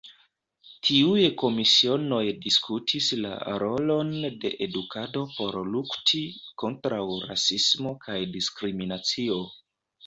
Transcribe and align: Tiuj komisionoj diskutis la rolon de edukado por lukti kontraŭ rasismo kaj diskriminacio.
Tiuj 0.87 1.25
komisionoj 1.41 2.21
diskutis 2.45 3.09
la 3.27 3.35
rolon 3.65 4.09
de 4.47 4.53
edukado 4.69 5.25
por 5.37 5.61
lukti 5.77 6.27
kontraŭ 6.65 7.03
rasismo 7.31 7.95
kaj 8.09 8.19
diskriminacio. 8.41 9.41